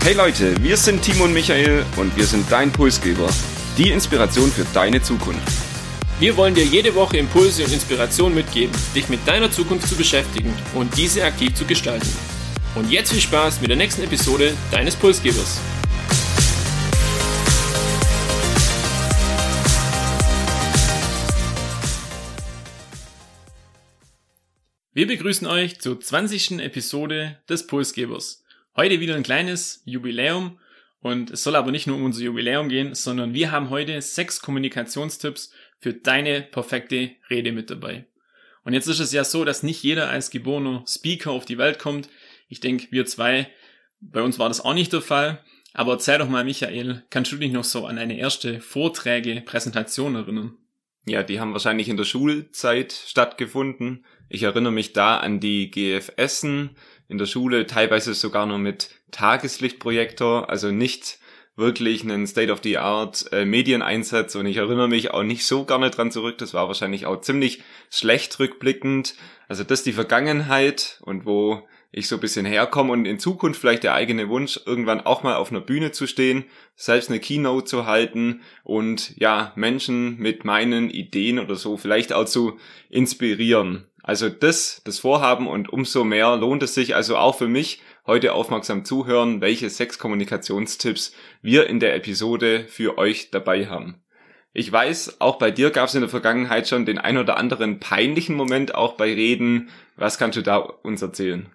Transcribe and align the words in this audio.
Hey 0.00 0.14
Leute, 0.14 0.62
wir 0.62 0.76
sind 0.76 1.02
Timo 1.02 1.24
und 1.24 1.34
Michael 1.34 1.84
und 1.96 2.16
wir 2.16 2.24
sind 2.24 2.50
dein 2.50 2.72
Pulsgeber. 2.72 3.28
Die 3.76 3.90
Inspiration 3.90 4.50
für 4.50 4.64
deine 4.72 5.02
Zukunft. 5.02 5.42
Wir 6.20 6.36
wollen 6.36 6.54
dir 6.54 6.64
jede 6.64 6.94
Woche 6.94 7.18
Impulse 7.18 7.64
und 7.64 7.72
Inspiration 7.72 8.34
mitgeben, 8.34 8.74
dich 8.94 9.08
mit 9.08 9.26
deiner 9.26 9.50
Zukunft 9.50 9.88
zu 9.88 9.96
beschäftigen 9.96 10.54
und 10.74 10.96
diese 10.96 11.24
aktiv 11.24 11.52
zu 11.54 11.64
gestalten. 11.64 12.08
Und 12.74 12.90
jetzt 12.90 13.12
viel 13.12 13.20
Spaß 13.20 13.60
mit 13.60 13.70
der 13.70 13.76
nächsten 13.76 14.02
Episode 14.02 14.54
deines 14.70 14.96
Pulsgebers. 14.96 15.60
Wir 24.94 25.06
begrüßen 25.06 25.46
euch 25.46 25.80
zur 25.80 26.00
20. 26.00 26.60
Episode 26.60 27.38
des 27.48 27.66
Pulsgebers. 27.66 28.44
Heute 28.76 29.00
wieder 29.00 29.16
ein 29.16 29.22
kleines 29.22 29.82
Jubiläum 29.84 30.58
und 31.00 31.30
es 31.30 31.42
soll 31.42 31.56
aber 31.56 31.70
nicht 31.70 31.86
nur 31.86 31.96
um 31.96 32.04
unser 32.04 32.22
Jubiläum 32.22 32.68
gehen, 32.68 32.94
sondern 32.94 33.34
wir 33.34 33.50
haben 33.50 33.70
heute 33.70 34.00
sechs 34.02 34.40
Kommunikationstipps 34.40 35.52
für 35.80 35.94
deine 35.94 36.42
perfekte 36.42 37.10
Rede 37.30 37.52
mit 37.52 37.70
dabei. 37.70 38.06
Und 38.64 38.74
jetzt 38.74 38.86
ist 38.86 39.00
es 39.00 39.12
ja 39.12 39.24
so, 39.24 39.44
dass 39.44 39.62
nicht 39.62 39.82
jeder 39.82 40.10
als 40.10 40.30
geborener 40.30 40.84
Speaker 40.86 41.30
auf 41.30 41.44
die 41.44 41.58
Welt 41.58 41.78
kommt. 41.78 42.08
Ich 42.48 42.60
denke, 42.60 42.88
wir 42.90 43.06
zwei, 43.06 43.48
bei 44.00 44.22
uns 44.22 44.38
war 44.38 44.48
das 44.48 44.60
auch 44.60 44.74
nicht 44.74 44.92
der 44.92 45.00
Fall. 45.00 45.42
Aber 45.72 45.92
erzähl 45.92 46.18
doch 46.18 46.28
mal, 46.28 46.44
Michael, 46.44 47.04
kannst 47.10 47.32
du 47.32 47.36
dich 47.36 47.52
noch 47.52 47.64
so 47.64 47.86
an 47.86 47.96
deine 47.96 48.18
erste 48.18 48.60
Vorträge, 48.60 49.42
Präsentation 49.42 50.16
erinnern? 50.16 50.56
Ja, 51.06 51.22
die 51.22 51.40
haben 51.40 51.52
wahrscheinlich 51.52 51.88
in 51.88 51.96
der 51.96 52.04
Schulzeit 52.04 52.92
stattgefunden. 52.92 54.04
Ich 54.28 54.42
erinnere 54.42 54.72
mich 54.72 54.92
da 54.92 55.18
an 55.18 55.40
die 55.40 55.70
GFSen 55.70 56.76
in 57.08 57.18
der 57.18 57.26
Schule, 57.26 57.66
teilweise 57.66 58.14
sogar 58.14 58.46
nur 58.46 58.58
mit 58.58 58.90
Tageslichtprojektor, 59.10 60.50
also 60.50 60.70
nicht 60.70 61.18
wirklich 61.56 62.04
einen 62.04 62.26
State-of-the-Art 62.26 63.32
äh, 63.32 63.44
Medieneinsatz 63.44 64.36
und 64.36 64.46
ich 64.46 64.58
erinnere 64.58 64.88
mich 64.88 65.10
auch 65.10 65.24
nicht 65.24 65.44
so 65.44 65.64
gerne 65.64 65.90
dran 65.90 66.12
zurück. 66.12 66.38
Das 66.38 66.54
war 66.54 66.68
wahrscheinlich 66.68 67.04
auch 67.04 67.20
ziemlich 67.20 67.62
schlecht 67.90 68.38
rückblickend. 68.38 69.16
Also 69.48 69.64
das 69.64 69.80
ist 69.80 69.86
die 69.86 69.92
Vergangenheit 69.92 71.00
und 71.02 71.26
wo 71.26 71.66
ich 71.90 72.06
so 72.06 72.16
ein 72.16 72.20
bisschen 72.20 72.46
herkomme 72.46 72.92
und 72.92 73.06
in 73.06 73.18
Zukunft 73.18 73.60
vielleicht 73.60 73.82
der 73.82 73.94
eigene 73.94 74.28
Wunsch, 74.28 74.60
irgendwann 74.66 75.00
auch 75.00 75.24
mal 75.24 75.34
auf 75.34 75.50
einer 75.50 75.60
Bühne 75.60 75.90
zu 75.90 76.06
stehen, 76.06 76.44
selbst 76.76 77.08
eine 77.08 77.18
Keynote 77.18 77.64
zu 77.64 77.86
halten 77.86 78.42
und 78.62 79.16
ja, 79.16 79.52
Menschen 79.56 80.16
mit 80.18 80.44
meinen 80.44 80.90
Ideen 80.90 81.40
oder 81.40 81.56
so 81.56 81.76
vielleicht 81.76 82.12
auch 82.12 82.26
zu 82.26 82.58
inspirieren. 82.88 83.87
Also 84.02 84.28
das, 84.28 84.82
das 84.84 85.00
Vorhaben 85.00 85.46
und 85.46 85.72
umso 85.72 86.04
mehr 86.04 86.36
lohnt 86.36 86.62
es 86.62 86.74
sich 86.74 86.94
also 86.94 87.16
auch 87.16 87.36
für 87.36 87.48
mich, 87.48 87.82
heute 88.06 88.32
aufmerksam 88.32 88.84
zuhören, 88.84 89.40
welche 89.40 89.68
sechs 89.68 89.98
Kommunikationstipps 89.98 91.14
wir 91.42 91.66
in 91.66 91.78
der 91.78 91.94
Episode 91.94 92.64
für 92.68 92.96
euch 92.96 93.30
dabei 93.30 93.66
haben. 93.66 94.02
Ich 94.54 94.72
weiß, 94.72 95.20
auch 95.20 95.36
bei 95.36 95.50
dir 95.50 95.70
gab 95.70 95.88
es 95.88 95.94
in 95.94 96.00
der 96.00 96.10
Vergangenheit 96.10 96.66
schon 96.66 96.86
den 96.86 96.98
ein 96.98 97.18
oder 97.18 97.36
anderen 97.36 97.80
peinlichen 97.80 98.34
Moment, 98.34 98.74
auch 98.74 98.94
bei 98.94 99.12
Reden. 99.12 99.68
Was 99.96 100.18
kannst 100.18 100.38
du 100.38 100.42
da 100.42 100.56
uns 100.56 101.02
erzählen? 101.02 101.52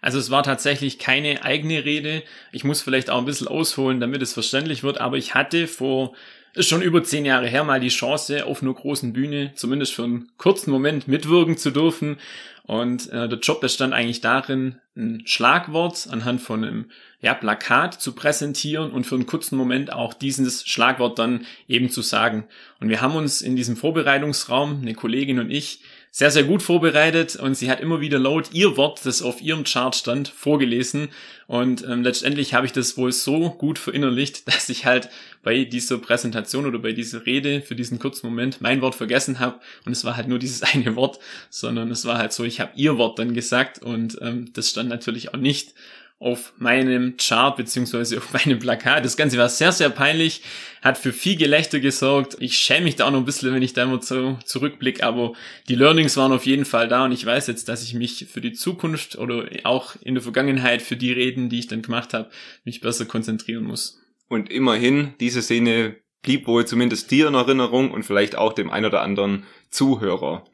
Also 0.00 0.18
es 0.18 0.30
war 0.30 0.44
tatsächlich 0.44 0.98
keine 1.00 1.42
eigene 1.44 1.84
Rede. 1.84 2.22
Ich 2.52 2.62
muss 2.62 2.82
vielleicht 2.82 3.10
auch 3.10 3.18
ein 3.18 3.24
bisschen 3.24 3.48
ausholen, 3.48 3.98
damit 3.98 4.22
es 4.22 4.32
verständlich 4.32 4.84
wird, 4.84 5.00
aber 5.00 5.16
ich 5.16 5.34
hatte 5.34 5.66
vor 5.66 6.14
ist 6.56 6.68
schon 6.68 6.82
über 6.82 7.04
zehn 7.04 7.26
Jahre 7.26 7.48
her 7.48 7.64
mal 7.64 7.80
die 7.80 7.88
Chance, 7.88 8.46
auf 8.46 8.62
einer 8.62 8.72
großen 8.72 9.12
Bühne 9.12 9.52
zumindest 9.54 9.94
für 9.94 10.04
einen 10.04 10.30
kurzen 10.38 10.70
Moment 10.70 11.06
mitwirken 11.06 11.58
zu 11.58 11.70
dürfen. 11.70 12.16
Und 12.64 13.10
äh, 13.10 13.28
der 13.28 13.38
Job 13.38 13.60
bestand 13.60 13.92
eigentlich 13.92 14.22
darin, 14.22 14.76
ein 14.96 15.22
Schlagwort 15.26 16.08
anhand 16.10 16.40
von 16.40 16.64
einem 16.64 16.90
ja, 17.20 17.34
Plakat 17.34 18.00
zu 18.00 18.14
präsentieren 18.14 18.90
und 18.90 19.06
für 19.06 19.14
einen 19.14 19.26
kurzen 19.26 19.56
Moment 19.56 19.92
auch 19.92 20.14
dieses 20.14 20.66
Schlagwort 20.66 21.18
dann 21.18 21.46
eben 21.68 21.90
zu 21.90 22.02
sagen. 22.02 22.44
Und 22.80 22.88
wir 22.88 23.02
haben 23.02 23.14
uns 23.14 23.42
in 23.42 23.54
diesem 23.54 23.76
Vorbereitungsraum, 23.76 24.80
eine 24.80 24.94
Kollegin 24.94 25.38
und 25.38 25.50
ich, 25.50 25.80
sehr, 26.16 26.30
sehr 26.30 26.44
gut 26.44 26.62
vorbereitet 26.62 27.36
und 27.36 27.58
sie 27.58 27.70
hat 27.70 27.80
immer 27.80 28.00
wieder 28.00 28.18
laut 28.18 28.54
ihr 28.54 28.78
Wort, 28.78 29.04
das 29.04 29.20
auf 29.20 29.42
ihrem 29.42 29.64
Chart 29.64 29.94
stand, 29.94 30.28
vorgelesen. 30.28 31.10
Und 31.46 31.84
ähm, 31.84 32.02
letztendlich 32.02 32.54
habe 32.54 32.64
ich 32.64 32.72
das 32.72 32.96
wohl 32.96 33.12
so 33.12 33.50
gut 33.50 33.78
verinnerlicht, 33.78 34.48
dass 34.54 34.70
ich 34.70 34.86
halt 34.86 35.10
bei 35.42 35.64
dieser 35.64 35.98
Präsentation 35.98 36.64
oder 36.64 36.78
bei 36.78 36.92
dieser 36.92 37.26
Rede 37.26 37.60
für 37.60 37.76
diesen 37.76 37.98
kurzen 37.98 38.28
Moment 38.28 38.62
mein 38.62 38.80
Wort 38.80 38.94
vergessen 38.94 39.40
habe. 39.40 39.60
Und 39.84 39.92
es 39.92 40.06
war 40.06 40.16
halt 40.16 40.26
nur 40.26 40.38
dieses 40.38 40.62
eine 40.74 40.96
Wort, 40.96 41.18
sondern 41.50 41.90
es 41.90 42.06
war 42.06 42.16
halt 42.16 42.32
so, 42.32 42.44
ich 42.44 42.60
habe 42.60 42.72
ihr 42.76 42.96
Wort 42.96 43.18
dann 43.18 43.34
gesagt 43.34 43.82
und 43.82 44.16
ähm, 44.22 44.50
das 44.54 44.70
stand 44.70 44.88
natürlich 44.88 45.34
auch 45.34 45.38
nicht 45.38 45.74
auf 46.18 46.54
meinem 46.56 47.16
Chart 47.18 47.56
beziehungsweise 47.56 48.16
auf 48.18 48.32
meinem 48.32 48.58
Plakat. 48.58 49.04
Das 49.04 49.16
Ganze 49.16 49.36
war 49.36 49.48
sehr, 49.48 49.72
sehr 49.72 49.90
peinlich, 49.90 50.42
hat 50.80 50.96
für 50.96 51.12
viel 51.12 51.36
Gelächter 51.36 51.78
gesorgt. 51.78 52.36
Ich 52.40 52.56
schäme 52.56 52.84
mich 52.84 52.96
da 52.96 53.06
auch 53.06 53.10
noch 53.10 53.18
ein 53.18 53.26
bisschen, 53.26 53.52
wenn 53.52 53.62
ich 53.62 53.74
da 53.74 53.82
immer 53.82 54.00
so 54.00 54.38
zurückblicke, 54.44 55.04
aber 55.04 55.34
die 55.68 55.74
Learnings 55.74 56.16
waren 56.16 56.32
auf 56.32 56.46
jeden 56.46 56.64
Fall 56.64 56.88
da 56.88 57.04
und 57.04 57.12
ich 57.12 57.26
weiß 57.26 57.48
jetzt, 57.48 57.68
dass 57.68 57.82
ich 57.82 57.92
mich 57.92 58.26
für 58.30 58.40
die 58.40 58.52
Zukunft 58.52 59.16
oder 59.18 59.46
auch 59.64 59.94
in 60.00 60.14
der 60.14 60.22
Vergangenheit 60.22 60.80
für 60.80 60.96
die 60.96 61.12
Reden, 61.12 61.50
die 61.50 61.58
ich 61.58 61.66
dann 61.66 61.82
gemacht 61.82 62.14
habe, 62.14 62.30
mich 62.64 62.80
besser 62.80 63.04
konzentrieren 63.04 63.64
muss. 63.64 64.00
Und 64.28 64.50
immerhin, 64.50 65.14
diese 65.20 65.42
Szene 65.42 65.96
blieb 66.22 66.46
wohl 66.46 66.66
zumindest 66.66 67.10
dir 67.10 67.28
in 67.28 67.34
Erinnerung 67.34 67.90
und 67.90 68.04
vielleicht 68.04 68.36
auch 68.36 68.52
dem 68.52 68.70
ein 68.70 68.84
oder 68.84 69.02
anderen 69.02 69.44
Zuhörer. 69.70 70.44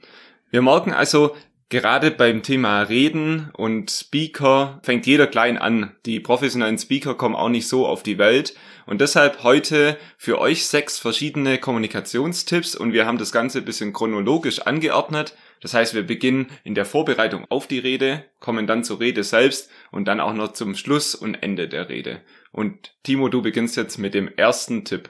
Wir 0.50 0.60
merken 0.60 0.92
also, 0.92 1.34
Gerade 1.72 2.10
beim 2.10 2.42
Thema 2.42 2.82
Reden 2.82 3.48
und 3.54 3.90
Speaker 3.90 4.78
fängt 4.82 5.06
jeder 5.06 5.26
klein 5.26 5.56
an. 5.56 5.96
Die 6.04 6.20
professionellen 6.20 6.76
Speaker 6.76 7.14
kommen 7.14 7.34
auch 7.34 7.48
nicht 7.48 7.66
so 7.66 7.86
auf 7.86 8.02
die 8.02 8.18
Welt. 8.18 8.54
Und 8.84 9.00
deshalb 9.00 9.42
heute 9.42 9.96
für 10.18 10.38
euch 10.38 10.66
sechs 10.66 10.98
verschiedene 10.98 11.56
Kommunikationstipps 11.56 12.76
und 12.76 12.92
wir 12.92 13.06
haben 13.06 13.16
das 13.16 13.32
Ganze 13.32 13.60
ein 13.60 13.64
bisschen 13.64 13.94
chronologisch 13.94 14.60
angeordnet. 14.60 15.34
Das 15.62 15.72
heißt, 15.72 15.94
wir 15.94 16.06
beginnen 16.06 16.48
in 16.62 16.74
der 16.74 16.84
Vorbereitung 16.84 17.46
auf 17.48 17.66
die 17.66 17.78
Rede, 17.78 18.22
kommen 18.38 18.66
dann 18.66 18.84
zur 18.84 19.00
Rede 19.00 19.24
selbst 19.24 19.70
und 19.90 20.06
dann 20.08 20.20
auch 20.20 20.34
noch 20.34 20.52
zum 20.52 20.74
Schluss 20.74 21.14
und 21.14 21.36
Ende 21.36 21.68
der 21.68 21.88
Rede. 21.88 22.20
Und 22.50 22.94
Timo, 23.02 23.30
du 23.30 23.40
beginnst 23.40 23.78
jetzt 23.78 23.96
mit 23.96 24.12
dem 24.12 24.28
ersten 24.36 24.84
Tipp. 24.84 25.08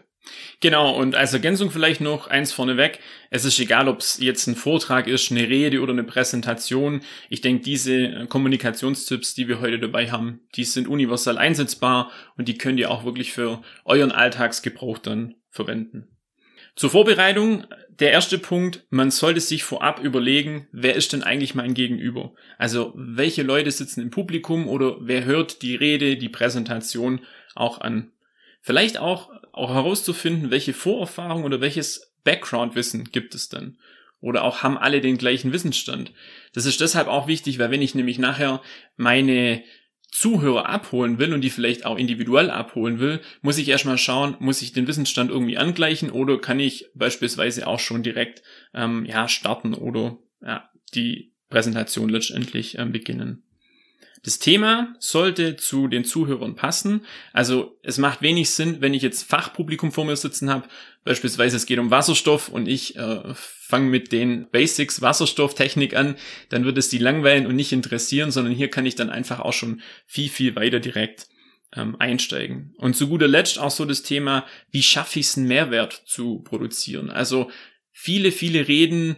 Genau, 0.60 0.94
und 0.94 1.16
als 1.16 1.32
Ergänzung 1.32 1.70
vielleicht 1.70 2.00
noch 2.00 2.28
eins 2.28 2.52
vorneweg. 2.52 3.00
Es 3.30 3.44
ist 3.44 3.58
egal, 3.58 3.88
ob 3.88 4.00
es 4.00 4.18
jetzt 4.18 4.46
ein 4.46 4.54
Vortrag 4.54 5.08
ist, 5.08 5.30
eine 5.30 5.48
Rede 5.48 5.80
oder 5.80 5.92
eine 5.92 6.04
Präsentation. 6.04 7.00
Ich 7.28 7.40
denke, 7.40 7.64
diese 7.64 7.94
äh, 7.94 8.26
Kommunikationstipps, 8.26 9.34
die 9.34 9.48
wir 9.48 9.60
heute 9.60 9.80
dabei 9.80 10.10
haben, 10.10 10.40
die 10.54 10.64
sind 10.64 10.86
universell 10.86 11.38
einsetzbar 11.38 12.12
und 12.36 12.46
die 12.46 12.56
könnt 12.56 12.78
ihr 12.78 12.90
auch 12.90 13.04
wirklich 13.04 13.32
für 13.32 13.62
euren 13.84 14.12
Alltagsgebrauch 14.12 14.98
dann 14.98 15.34
verwenden. 15.50 16.08
Zur 16.76 16.90
Vorbereitung, 16.90 17.66
der 17.88 18.12
erste 18.12 18.38
Punkt, 18.38 18.86
man 18.88 19.10
sollte 19.10 19.40
sich 19.40 19.62
vorab 19.62 20.02
überlegen, 20.02 20.68
wer 20.72 20.94
ist 20.94 21.12
denn 21.12 21.22
eigentlich 21.22 21.54
mein 21.54 21.74
Gegenüber? 21.74 22.32
Also 22.56 22.92
welche 22.96 23.42
Leute 23.42 23.70
sitzen 23.70 24.00
im 24.00 24.10
Publikum 24.10 24.68
oder 24.68 24.96
wer 25.00 25.24
hört 25.24 25.60
die 25.62 25.74
Rede, 25.74 26.16
die 26.16 26.30
Präsentation 26.30 27.20
auch 27.54 27.80
an? 27.80 28.12
Vielleicht 28.62 28.96
auch, 28.96 29.30
auch 29.52 29.74
herauszufinden, 29.74 30.50
welche 30.50 30.72
Vorerfahrung 30.72 31.44
oder 31.44 31.60
welches 31.60 32.14
Background-Wissen 32.22 33.10
gibt 33.10 33.34
es 33.34 33.48
denn? 33.48 33.76
Oder 34.20 34.44
auch 34.44 34.62
haben 34.62 34.78
alle 34.78 35.00
den 35.00 35.18
gleichen 35.18 35.52
Wissensstand? 35.52 36.12
Das 36.52 36.64
ist 36.64 36.80
deshalb 36.80 37.08
auch 37.08 37.26
wichtig, 37.26 37.58
weil 37.58 37.72
wenn 37.72 37.82
ich 37.82 37.96
nämlich 37.96 38.20
nachher 38.20 38.62
meine 38.96 39.64
Zuhörer 40.12 40.68
abholen 40.68 41.18
will 41.18 41.34
und 41.34 41.40
die 41.40 41.50
vielleicht 41.50 41.84
auch 41.84 41.98
individuell 41.98 42.50
abholen 42.50 43.00
will, 43.00 43.20
muss 43.40 43.58
ich 43.58 43.68
erstmal 43.68 43.98
schauen, 43.98 44.36
muss 44.38 44.62
ich 44.62 44.72
den 44.72 44.86
Wissensstand 44.86 45.30
irgendwie 45.30 45.58
angleichen 45.58 46.10
oder 46.10 46.38
kann 46.38 46.60
ich 46.60 46.86
beispielsweise 46.94 47.66
auch 47.66 47.80
schon 47.80 48.04
direkt 48.04 48.42
ähm, 48.74 49.04
ja 49.06 49.26
starten 49.26 49.74
oder 49.74 50.18
ja, 50.40 50.70
die 50.94 51.32
Präsentation 51.48 52.10
letztendlich 52.10 52.78
ähm, 52.78 52.92
beginnen. 52.92 53.42
Das 54.24 54.38
Thema 54.38 54.94
sollte 55.00 55.56
zu 55.56 55.88
den 55.88 56.04
Zuhörern 56.04 56.54
passen. 56.54 57.04
Also 57.32 57.76
es 57.82 57.98
macht 57.98 58.22
wenig 58.22 58.50
Sinn, 58.50 58.76
wenn 58.80 58.94
ich 58.94 59.02
jetzt 59.02 59.24
Fachpublikum 59.24 59.90
vor 59.90 60.04
mir 60.04 60.14
sitzen 60.14 60.48
habe. 60.48 60.68
Beispielsweise 61.04 61.56
es 61.56 61.66
geht 61.66 61.80
um 61.80 61.90
Wasserstoff 61.90 62.48
und 62.48 62.68
ich 62.68 62.94
äh, 62.94 63.34
fange 63.34 63.88
mit 63.88 64.12
den 64.12 64.48
Basics 64.50 65.02
Wasserstofftechnik 65.02 65.96
an, 65.96 66.14
dann 66.50 66.64
wird 66.64 66.78
es 66.78 66.88
die 66.88 66.98
langweilen 66.98 67.46
und 67.46 67.56
nicht 67.56 67.72
interessieren, 67.72 68.30
sondern 68.30 68.54
hier 68.54 68.68
kann 68.68 68.86
ich 68.86 68.94
dann 68.94 69.10
einfach 69.10 69.40
auch 69.40 69.52
schon 69.52 69.82
viel, 70.06 70.28
viel 70.28 70.54
weiter 70.54 70.78
direkt 70.78 71.26
ähm, 71.74 71.96
einsteigen. 71.98 72.74
Und 72.76 72.94
zu 72.94 73.08
guter 73.08 73.26
Letzt 73.26 73.58
auch 73.58 73.72
so 73.72 73.84
das 73.84 74.04
Thema, 74.04 74.46
wie 74.70 74.84
schaffe 74.84 75.18
ich 75.18 75.26
es, 75.26 75.36
einen 75.36 75.48
Mehrwert 75.48 76.00
zu 76.06 76.42
produzieren. 76.44 77.10
Also 77.10 77.50
viele, 77.90 78.30
viele 78.30 78.68
Reden 78.68 79.16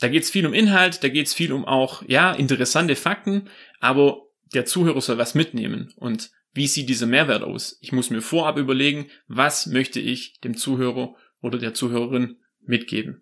da 0.00 0.08
geht 0.08 0.24
es 0.24 0.30
viel 0.30 0.46
um 0.46 0.54
Inhalt, 0.54 1.04
da 1.04 1.08
geht 1.08 1.26
es 1.26 1.34
viel 1.34 1.52
um 1.52 1.64
auch, 1.64 2.02
ja, 2.08 2.32
interessante 2.32 2.96
Fakten, 2.96 3.48
aber 3.80 4.23
der 4.54 4.66
Zuhörer 4.66 5.00
soll 5.00 5.18
was 5.18 5.34
mitnehmen. 5.34 5.92
Und 5.96 6.30
wie 6.52 6.68
sieht 6.68 6.88
dieser 6.88 7.06
Mehrwert 7.06 7.42
aus? 7.42 7.78
Ich 7.80 7.92
muss 7.92 8.10
mir 8.10 8.22
vorab 8.22 8.56
überlegen, 8.58 9.06
was 9.26 9.66
möchte 9.66 10.00
ich 10.00 10.40
dem 10.40 10.56
Zuhörer 10.56 11.14
oder 11.40 11.58
der 11.58 11.74
Zuhörerin 11.74 12.36
mitgeben. 12.60 13.20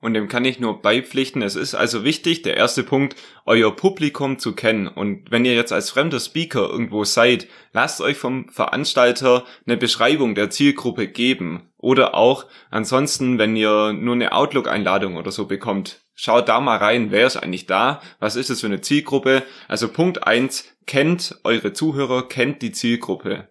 und 0.00 0.14
dem 0.14 0.28
kann 0.28 0.44
ich 0.44 0.60
nur 0.60 0.82
beipflichten. 0.82 1.42
Es 1.42 1.56
ist 1.56 1.74
also 1.74 2.04
wichtig, 2.04 2.42
der 2.42 2.56
erste 2.56 2.84
Punkt, 2.84 3.16
euer 3.44 3.74
Publikum 3.74 4.38
zu 4.38 4.54
kennen. 4.54 4.88
Und 4.88 5.30
wenn 5.30 5.44
ihr 5.44 5.54
jetzt 5.54 5.72
als 5.72 5.90
fremder 5.90 6.20
Speaker 6.20 6.68
irgendwo 6.68 7.04
seid, 7.04 7.48
lasst 7.72 8.00
euch 8.00 8.16
vom 8.16 8.48
Veranstalter 8.50 9.44
eine 9.66 9.76
Beschreibung 9.76 10.34
der 10.34 10.50
Zielgruppe 10.50 11.08
geben. 11.08 11.70
Oder 11.78 12.14
auch 12.14 12.46
ansonsten, 12.70 13.38
wenn 13.38 13.56
ihr 13.56 13.92
nur 13.94 14.14
eine 14.14 14.32
Outlook-Einladung 14.32 15.16
oder 15.16 15.32
so 15.32 15.46
bekommt, 15.46 16.05
schaut 16.16 16.48
da 16.48 16.58
mal 16.60 16.78
rein, 16.78 17.12
wer 17.12 17.28
ist 17.28 17.36
eigentlich 17.36 17.66
da, 17.66 18.00
was 18.18 18.34
ist 18.34 18.50
es 18.50 18.62
für 18.62 18.66
eine 18.66 18.80
Zielgruppe. 18.80 19.44
Also 19.68 19.88
Punkt 19.88 20.26
eins: 20.26 20.64
kennt 20.86 21.38
eure 21.44 21.72
Zuhörer, 21.72 22.26
kennt 22.26 22.62
die 22.62 22.72
Zielgruppe. 22.72 23.48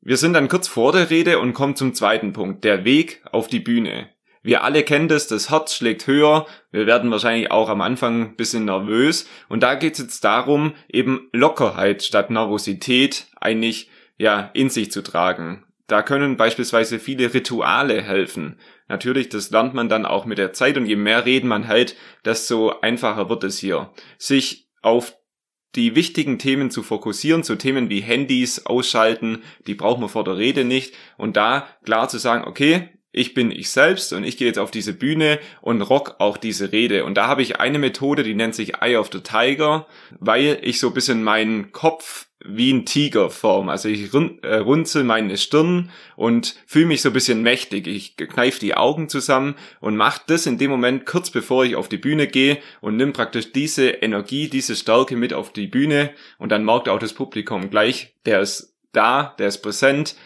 Wir 0.00 0.16
sind 0.16 0.34
dann 0.34 0.48
kurz 0.48 0.68
vor 0.68 0.92
der 0.92 1.10
Rede 1.10 1.38
und 1.40 1.54
kommen 1.54 1.76
zum 1.76 1.94
zweiten 1.94 2.32
Punkt, 2.32 2.62
der 2.64 2.84
Weg 2.84 3.22
auf 3.32 3.48
die 3.48 3.60
Bühne. 3.60 4.10
Wir 4.42 4.64
alle 4.64 4.82
kennen 4.82 5.06
das, 5.06 5.28
das 5.28 5.50
Herz 5.50 5.74
schlägt 5.74 6.08
höher. 6.08 6.46
Wir 6.72 6.86
werden 6.86 7.12
wahrscheinlich 7.12 7.52
auch 7.52 7.68
am 7.68 7.80
Anfang 7.80 8.22
ein 8.22 8.36
bisschen 8.36 8.64
nervös. 8.64 9.28
Und 9.48 9.62
da 9.62 9.76
geht 9.76 9.92
es 9.92 10.00
jetzt 10.00 10.24
darum, 10.24 10.74
eben 10.88 11.28
Lockerheit 11.32 12.02
statt 12.02 12.30
Nervosität 12.30 13.26
eigentlich 13.40 13.88
ja 14.18 14.50
in 14.54 14.68
sich 14.68 14.90
zu 14.90 15.02
tragen. 15.02 15.64
Da 15.92 16.02
können 16.02 16.38
beispielsweise 16.38 16.98
viele 16.98 17.34
Rituale 17.34 18.00
helfen. 18.00 18.58
Natürlich, 18.88 19.28
das 19.28 19.50
lernt 19.50 19.74
man 19.74 19.90
dann 19.90 20.06
auch 20.06 20.24
mit 20.24 20.38
der 20.38 20.54
Zeit 20.54 20.78
und 20.78 20.86
je 20.86 20.96
mehr 20.96 21.26
reden 21.26 21.48
man 21.48 21.68
halt, 21.68 21.96
desto 22.24 22.80
einfacher 22.80 23.28
wird 23.28 23.44
es 23.44 23.58
hier. 23.58 23.92
Sich 24.16 24.70
auf 24.80 25.14
die 25.74 25.94
wichtigen 25.94 26.38
Themen 26.38 26.70
zu 26.70 26.82
fokussieren, 26.82 27.42
so 27.42 27.56
Themen 27.56 27.90
wie 27.90 28.00
Handys 28.00 28.64
ausschalten, 28.64 29.42
die 29.66 29.74
brauchen 29.74 30.00
wir 30.00 30.08
vor 30.08 30.24
der 30.24 30.38
Rede 30.38 30.64
nicht 30.64 30.94
und 31.18 31.36
da 31.36 31.68
klar 31.84 32.08
zu 32.08 32.16
sagen, 32.16 32.48
okay, 32.48 32.88
ich 33.12 33.34
bin 33.34 33.50
ich 33.50 33.70
selbst 33.70 34.12
und 34.12 34.24
ich 34.24 34.36
gehe 34.36 34.46
jetzt 34.46 34.58
auf 34.58 34.70
diese 34.70 34.94
Bühne 34.94 35.38
und 35.60 35.82
rock 35.82 36.16
auch 36.18 36.36
diese 36.36 36.72
Rede. 36.72 37.04
Und 37.04 37.16
da 37.16 37.26
habe 37.26 37.42
ich 37.42 37.60
eine 37.60 37.78
Methode, 37.78 38.22
die 38.22 38.34
nennt 38.34 38.54
sich 38.54 38.80
Eye 38.80 38.96
of 38.96 39.10
the 39.12 39.20
Tiger, 39.20 39.86
weil 40.18 40.58
ich 40.62 40.80
so 40.80 40.88
ein 40.88 40.94
bisschen 40.94 41.22
meinen 41.22 41.72
Kopf 41.72 42.26
wie 42.44 42.72
ein 42.72 42.86
Tiger 42.86 43.30
form. 43.30 43.68
Also 43.68 43.88
ich 43.88 44.12
äh, 44.14 44.56
runzel 44.56 45.04
meine 45.04 45.36
Stirn 45.36 45.90
und 46.16 46.56
fühle 46.66 46.86
mich 46.86 47.02
so 47.02 47.10
ein 47.10 47.12
bisschen 47.12 47.42
mächtig. 47.42 47.86
Ich 47.86 48.16
kneife 48.16 48.58
die 48.58 48.74
Augen 48.74 49.08
zusammen 49.08 49.54
und 49.80 49.96
mache 49.96 50.22
das 50.26 50.46
in 50.46 50.58
dem 50.58 50.70
Moment 50.70 51.06
kurz 51.06 51.30
bevor 51.30 51.64
ich 51.64 51.76
auf 51.76 51.88
die 51.88 51.98
Bühne 51.98 52.26
gehe 52.26 52.58
und 52.80 52.96
nimm 52.96 53.12
praktisch 53.12 53.52
diese 53.52 53.88
Energie, 53.88 54.48
diese 54.48 54.74
Stärke 54.74 55.16
mit 55.16 55.32
auf 55.32 55.52
die 55.52 55.66
Bühne 55.66 56.10
und 56.38 56.50
dann 56.50 56.64
merkt 56.64 56.88
auch 56.88 56.98
das 56.98 57.12
Publikum 57.12 57.70
gleich, 57.70 58.14
der 58.26 58.40
ist 58.40 58.74
da, 58.92 59.34
der 59.38 59.48
ist 59.48 59.58
präsent 59.58 60.16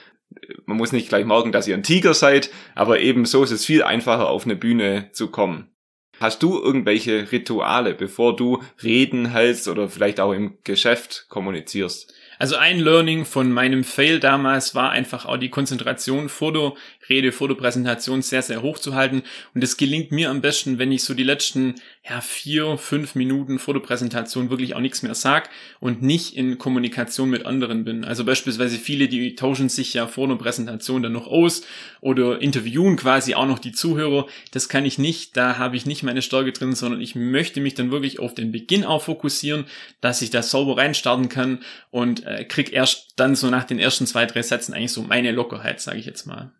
man 0.67 0.77
muss 0.77 0.93
nicht 0.93 1.09
gleich 1.09 1.25
merken, 1.25 1.53
dass 1.53 1.69
ihr 1.69 1.75
ein 1.75 1.83
Tiger 1.83 2.15
seid, 2.15 2.51
aber 2.75 3.01
eben 3.01 3.25
so 3.25 3.43
ist 3.45 3.51
es 3.51 3.65
viel 3.65 3.83
einfacher, 3.83 4.29
auf 4.29 4.45
eine 4.45 4.57
Bühne 4.57 5.11
zu 5.13 5.31
kommen. 5.31 5.71
Hast 6.19 6.43
du 6.43 6.59
irgendwelche 6.59 7.31
Rituale, 7.31 7.95
bevor 7.95 8.37
du 8.37 8.63
Reden 8.83 9.27
hältst 9.27 9.69
oder 9.69 9.89
vielleicht 9.89 10.19
auch 10.19 10.33
im 10.33 10.59
Geschäft 10.65 11.27
kommunizierst? 11.29 12.15
Also 12.39 12.57
ein 12.57 12.81
Learning 12.81 13.25
von 13.25 13.51
meinem 13.53 13.85
Fail 13.85 14.21
damals 14.21 14.75
war 14.75 14.91
einfach 14.91 15.27
auch 15.27 15.37
die 15.37 15.49
Konzentration 15.49 16.31
der 16.41 16.73
Rede, 17.09 17.33
vor 17.33 17.49
der 17.49 17.55
Präsentation 17.55 18.23
sehr, 18.23 18.43
sehr 18.43 18.63
hoch 18.63 18.79
zu 18.79 18.95
halten. 18.95 19.23
Und 19.55 19.63
es 19.63 19.77
gelingt 19.77 20.13
mir 20.13 20.31
am 20.31 20.41
besten, 20.41 20.79
wenn 20.79 20.93
ich 20.93 21.05
so 21.05 21.15
die 21.15 21.23
letzten 21.23 21.77
ja, 22.09 22.21
vier, 22.21 22.79
fünf 22.79 23.15
Minuten 23.15 23.59
vor 23.59 23.75
der 23.75 23.81
Präsentation 23.81 24.51
wirklich 24.51 24.75
auch 24.75 24.81
nichts 24.81 25.03
mehr 25.03 25.15
sag 25.15 25.51
und 25.81 26.03
nicht 26.03 26.37
in 26.37 26.59
Kommunikation 26.59 27.31
mit 27.31 27.47
anderen 27.47 27.85
bin. 27.85 28.05
Also 28.05 28.25
beispielsweise 28.25 28.79
viele, 28.79 29.09
die 29.09 29.35
tauschen 29.35 29.69
sich 29.69 29.95
ja 29.95 30.07
vor 30.07 30.29
der 30.29 30.37
Präsentation 30.37 31.03
dann 31.03 31.13
noch 31.13 31.27
aus 31.27 31.63
oder 32.01 32.41
interviewen 32.41 32.97
quasi 32.97 33.35
auch 33.35 33.47
noch 33.47 33.59
die 33.59 33.73
Zuhörer. 33.73 34.27
Das 34.53 34.69
kann 34.69 34.85
ich 34.85 34.99
nicht, 34.99 35.37
da 35.37 35.59
habe 35.59 35.77
ich 35.77 35.87
nicht 35.87 36.03
meine 36.03 36.23
Stärke 36.23 36.53
drin, 36.53 36.75
sondern 36.75 37.01
ich 37.01 37.15
möchte 37.15 37.61
mich 37.61 37.75
dann 37.75 37.91
wirklich 37.91 38.21
auf 38.21 38.35
den 38.35 38.53
Beginn 38.53 38.85
auch 38.85 39.03
fokussieren, 39.03 39.65
dass 40.01 40.23
ich 40.23 40.31
da 40.31 40.43
sauber 40.43 40.77
reinstarten 40.77 41.29
kann 41.29 41.61
und 41.91 42.26
äh, 42.27 42.45
krieg 42.45 42.73
erst 42.73 43.15
dann 43.17 43.35
so 43.35 43.49
nach 43.49 43.65
den 43.65 43.79
ersten 43.79 44.07
zwei, 44.07 44.27
drei 44.27 44.43
Sätzen 44.43 44.75
eigentlich 44.75 44.93
so 44.93 45.03
meine 45.03 45.33
Lockerheit, 45.33 45.81
sage 45.81 45.99
ich 45.99 46.07
jetzt 46.07 46.27
mal. 46.27 46.53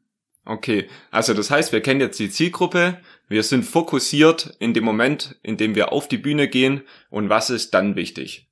Okay, 0.45 0.89
also 1.11 1.35
das 1.35 1.51
heißt, 1.51 1.73
wir 1.73 1.81
kennen 1.81 2.01
jetzt 2.01 2.21
die 2.21 2.31
Zielgruppe, 2.31 2.99
wir 3.29 3.43
sind 3.43 3.65
fokussiert 3.65 4.55
in 4.61 4.75
dem 4.75 4.85
Moment, 4.85 5.35
in 5.43 5.57
dem 5.57 5.75
wir 5.75 5.91
auf 5.93 6.07
die 6.07 6.19
Bühne 6.19 6.47
gehen 6.47 6.83
und 7.11 7.29
was 7.29 7.51
ist 7.51 7.75
dann 7.75 7.97
wichtig? 7.97 8.47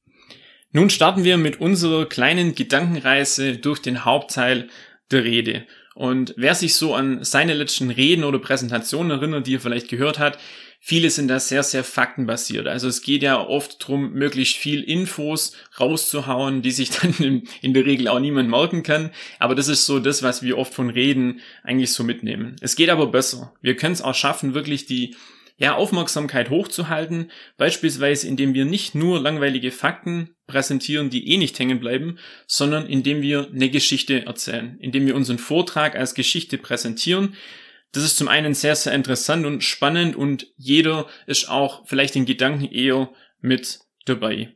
Nun 0.72 0.90
starten 0.90 1.22
wir 1.22 1.36
mit 1.36 1.60
unserer 1.60 2.06
kleinen 2.06 2.56
Gedankenreise 2.56 3.58
durch 3.58 3.80
den 3.80 4.04
Hauptteil 4.04 4.68
der 5.12 5.22
Rede. 5.22 5.66
Und 5.94 6.34
wer 6.36 6.56
sich 6.56 6.74
so 6.74 6.96
an 6.96 7.22
seine 7.22 7.54
letzten 7.54 7.90
Reden 7.90 8.24
oder 8.24 8.40
Präsentationen 8.40 9.12
erinnert, 9.12 9.46
die 9.46 9.54
er 9.54 9.60
vielleicht 9.60 9.88
gehört 9.88 10.18
hat, 10.18 10.38
Viele 10.86 11.08
sind 11.08 11.28
da 11.28 11.40
sehr, 11.40 11.62
sehr 11.62 11.82
faktenbasiert. 11.82 12.66
Also 12.66 12.88
es 12.88 13.00
geht 13.00 13.22
ja 13.22 13.40
oft 13.40 13.76
drum, 13.88 14.12
möglichst 14.12 14.58
viel 14.58 14.82
Infos 14.82 15.56
rauszuhauen, 15.80 16.60
die 16.60 16.72
sich 16.72 16.90
dann 17.00 17.42
in, 17.62 17.72
der 17.72 17.86
Regel 17.86 18.06
auch 18.06 18.20
niemand 18.20 18.50
merken 18.50 18.82
kann. 18.82 19.10
Aber 19.38 19.54
das 19.54 19.68
ist 19.68 19.86
so 19.86 19.98
das, 19.98 20.22
was 20.22 20.42
wir 20.42 20.58
oft 20.58 20.74
von 20.74 20.90
Reden 20.90 21.40
eigentlich 21.62 21.94
so 21.94 22.04
mitnehmen. 22.04 22.56
Es 22.60 22.76
geht 22.76 22.90
aber 22.90 23.06
besser. 23.06 23.54
Wir 23.62 23.76
können 23.76 23.94
es 23.94 24.02
auch 24.02 24.14
schaffen, 24.14 24.52
wirklich 24.52 24.84
die 24.84 25.16
ja, 25.56 25.74
Aufmerksamkeit 25.74 26.50
hochzuhalten, 26.50 27.30
beispielsweise 27.56 28.28
indem 28.28 28.52
wir 28.52 28.66
nicht 28.66 28.94
nur 28.94 29.18
langweilige 29.18 29.70
Fakten 29.70 30.34
präsentieren, 30.46 31.08
die 31.08 31.30
eh 31.32 31.38
nicht 31.38 31.58
hängen 31.58 31.80
bleiben, 31.80 32.18
sondern 32.46 32.84
indem 32.84 33.22
wir 33.22 33.48
eine 33.50 33.70
Geschichte 33.70 34.26
erzählen, 34.26 34.76
indem 34.80 35.06
wir 35.06 35.16
unseren 35.16 35.38
Vortrag 35.38 35.96
als 35.96 36.14
Geschichte 36.14 36.58
präsentieren, 36.58 37.36
das 37.94 38.02
ist 38.02 38.16
zum 38.16 38.28
einen 38.28 38.54
sehr, 38.54 38.74
sehr 38.74 38.92
interessant 38.92 39.46
und 39.46 39.62
spannend 39.62 40.16
und 40.16 40.48
jeder 40.56 41.06
ist 41.26 41.48
auch 41.48 41.86
vielleicht 41.86 42.16
in 42.16 42.26
Gedanken 42.26 42.64
eher 42.64 43.10
mit 43.40 43.78
dabei. 44.04 44.54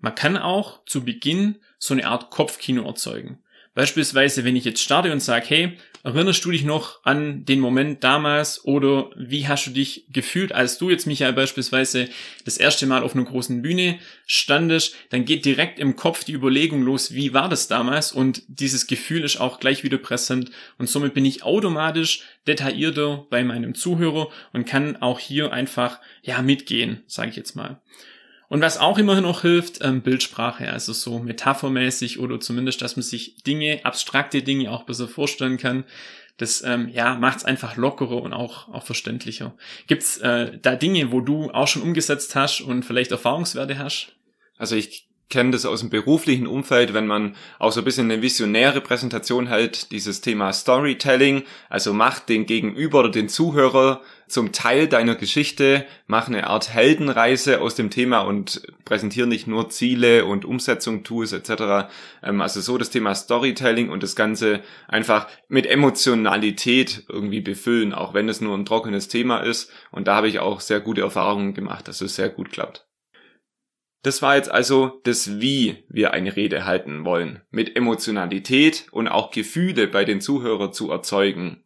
Man 0.00 0.14
kann 0.14 0.36
auch 0.36 0.84
zu 0.86 1.04
Beginn 1.04 1.60
so 1.78 1.94
eine 1.94 2.06
Art 2.06 2.30
Kopfkino 2.30 2.84
erzeugen. 2.84 3.42
Beispielsweise, 3.80 4.44
wenn 4.44 4.56
ich 4.56 4.66
jetzt 4.66 4.82
starte 4.82 5.10
und 5.10 5.20
sage, 5.20 5.46
hey, 5.48 5.78
erinnerst 6.04 6.44
du 6.44 6.50
dich 6.50 6.64
noch 6.64 7.02
an 7.02 7.46
den 7.46 7.60
Moment 7.60 8.04
damals 8.04 8.62
oder 8.62 9.08
wie 9.16 9.48
hast 9.48 9.68
du 9.68 9.70
dich 9.70 10.04
gefühlt, 10.10 10.52
als 10.52 10.76
du 10.76 10.90
jetzt, 10.90 11.06
Michael, 11.06 11.32
beispielsweise 11.32 12.10
das 12.44 12.58
erste 12.58 12.84
Mal 12.84 13.02
auf 13.02 13.14
einer 13.14 13.24
großen 13.24 13.62
Bühne 13.62 13.98
standest, 14.26 14.96
dann 15.08 15.24
geht 15.24 15.46
direkt 15.46 15.78
im 15.78 15.96
Kopf 15.96 16.24
die 16.24 16.34
Überlegung 16.34 16.82
los, 16.82 17.14
wie 17.14 17.32
war 17.32 17.48
das 17.48 17.68
damals 17.68 18.12
und 18.12 18.42
dieses 18.48 18.86
Gefühl 18.86 19.24
ist 19.24 19.40
auch 19.40 19.60
gleich 19.60 19.82
wieder 19.82 19.96
präsent 19.96 20.50
und 20.76 20.90
somit 20.90 21.14
bin 21.14 21.24
ich 21.24 21.42
automatisch 21.42 22.20
detaillierter 22.46 23.28
bei 23.30 23.44
meinem 23.44 23.74
Zuhörer 23.74 24.28
und 24.52 24.66
kann 24.66 24.98
auch 24.98 25.18
hier 25.18 25.54
einfach, 25.54 26.00
ja, 26.20 26.42
mitgehen, 26.42 27.02
sage 27.06 27.30
ich 27.30 27.36
jetzt 27.36 27.56
mal. 27.56 27.80
Und 28.50 28.62
was 28.62 28.78
auch 28.78 28.98
immer 28.98 29.20
noch 29.20 29.42
hilft, 29.42 29.78
ähm, 29.80 30.02
Bildsprache, 30.02 30.72
also 30.72 30.92
so 30.92 31.20
metaphermäßig 31.20 32.18
oder 32.18 32.40
zumindest, 32.40 32.82
dass 32.82 32.96
man 32.96 33.04
sich 33.04 33.36
Dinge, 33.44 33.78
abstrakte 33.84 34.42
Dinge 34.42 34.72
auch 34.72 34.82
besser 34.82 35.06
vorstellen 35.06 35.56
kann. 35.56 35.84
Das 36.36 36.64
ähm, 36.64 36.88
ja, 36.88 37.14
macht 37.14 37.38
es 37.38 37.44
einfach 37.44 37.76
lockerer 37.76 38.20
und 38.20 38.32
auch, 38.32 38.68
auch 38.74 38.82
verständlicher. 38.82 39.54
Gibt's 39.86 40.18
äh, 40.18 40.58
da 40.60 40.74
Dinge, 40.74 41.12
wo 41.12 41.20
du 41.20 41.52
auch 41.52 41.68
schon 41.68 41.82
umgesetzt 41.82 42.34
hast 42.34 42.60
und 42.60 42.82
vielleicht 42.84 43.12
Erfahrungswerte 43.12 43.78
hast? 43.78 44.16
Also 44.58 44.74
ich 44.74 45.08
kenne 45.30 45.52
das 45.52 45.64
aus 45.64 45.80
dem 45.80 45.90
beruflichen 45.90 46.46
Umfeld, 46.46 46.92
wenn 46.92 47.06
man 47.06 47.36
auch 47.58 47.72
so 47.72 47.80
ein 47.80 47.84
bisschen 47.84 48.10
eine 48.10 48.20
visionäre 48.20 48.80
Präsentation 48.80 49.46
hält, 49.46 49.92
dieses 49.92 50.20
Thema 50.20 50.52
Storytelling, 50.52 51.44
also 51.68 51.94
macht 51.94 52.28
den 52.28 52.46
Gegenüber 52.46 53.00
oder 53.00 53.10
den 53.10 53.28
Zuhörer 53.28 54.02
zum 54.26 54.52
Teil 54.52 54.86
deiner 54.88 55.14
Geschichte, 55.14 55.86
mach 56.06 56.28
eine 56.28 56.48
Art 56.48 56.72
Heldenreise 56.72 57.60
aus 57.60 57.74
dem 57.74 57.90
Thema 57.90 58.20
und 58.20 58.62
präsentiere 58.84 59.26
nicht 59.26 59.46
nur 59.46 59.70
Ziele 59.70 60.24
und 60.24 60.44
Umsetzung, 60.44 61.04
Tools 61.04 61.32
etc. 61.32 61.88
Ähm, 62.22 62.40
also 62.40 62.60
so 62.60 62.76
das 62.76 62.90
Thema 62.90 63.14
Storytelling 63.14 63.88
und 63.88 64.02
das 64.02 64.16
Ganze 64.16 64.60
einfach 64.88 65.28
mit 65.48 65.66
Emotionalität 65.66 67.04
irgendwie 67.08 67.40
befüllen, 67.40 67.92
auch 67.92 68.14
wenn 68.14 68.28
es 68.28 68.40
nur 68.40 68.56
ein 68.56 68.66
trockenes 68.66 69.08
Thema 69.08 69.38
ist. 69.38 69.70
Und 69.90 70.08
da 70.08 70.16
habe 70.16 70.28
ich 70.28 70.40
auch 70.40 70.60
sehr 70.60 70.80
gute 70.80 71.02
Erfahrungen 71.02 71.54
gemacht, 71.54 71.88
dass 71.88 72.00
es 72.00 72.16
sehr 72.16 72.28
gut 72.28 72.50
klappt. 72.50 72.89
Das 74.02 74.22
war 74.22 74.36
jetzt 74.36 74.50
also 74.50 75.00
das 75.04 75.40
Wie 75.40 75.84
wir 75.88 76.12
eine 76.12 76.34
Rede 76.34 76.64
halten 76.64 77.04
wollen, 77.04 77.42
mit 77.50 77.76
Emotionalität 77.76 78.86
und 78.92 79.08
auch 79.08 79.30
Gefühle 79.30 79.88
bei 79.88 80.04
den 80.04 80.20
Zuhörern 80.20 80.72
zu 80.72 80.90
erzeugen. 80.90 81.64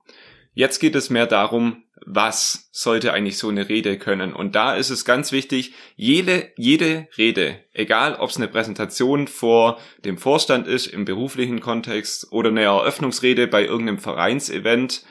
Jetzt 0.52 0.78
geht 0.80 0.94
es 0.94 1.10
mehr 1.10 1.26
darum, 1.26 1.84
was 2.06 2.68
sollte 2.72 3.12
eigentlich 3.12 3.38
so 3.38 3.48
eine 3.48 3.68
Rede 3.68 3.98
können. 3.98 4.34
Und 4.34 4.54
da 4.54 4.74
ist 4.74 4.90
es 4.90 5.04
ganz 5.04 5.32
wichtig, 5.32 5.74
jede, 5.96 6.52
jede 6.56 7.08
Rede, 7.16 7.60
egal 7.72 8.16
ob 8.16 8.30
es 8.30 8.36
eine 8.36 8.48
Präsentation 8.48 9.26
vor 9.26 9.78
dem 10.04 10.18
Vorstand 10.18 10.66
ist 10.66 10.86
im 10.86 11.04
beruflichen 11.04 11.60
Kontext 11.60 12.30
oder 12.30 12.50
eine 12.50 12.62
Eröffnungsrede 12.62 13.46
bei 13.46 13.64
irgendeinem 13.64 13.98
Vereinsevent, 13.98 15.04